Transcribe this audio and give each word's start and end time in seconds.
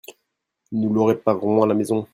Nous 0.71 0.91
le 0.91 0.99
réparerons 1.03 1.61
à 1.61 1.67
la 1.67 1.75
maison. 1.75 2.07